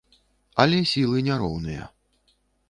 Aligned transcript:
Але 0.63 0.79
сілы 0.93 1.21
не 1.27 1.37
роўныя. 1.45 1.83